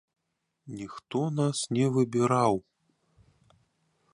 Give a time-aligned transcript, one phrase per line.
[0.77, 2.59] Ніхто нас не выбіраў!